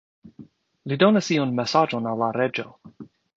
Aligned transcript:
Li 0.93 0.97
donas 1.03 1.29
iun 1.35 1.51
mesaĝon 1.59 2.09
al 2.13 2.19
la 2.23 2.31
reĝo. 2.39 2.67